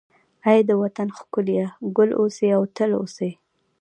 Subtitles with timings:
[0.49, 3.29] ای د وطن ښکليه، ګل اوسې او تل اوسې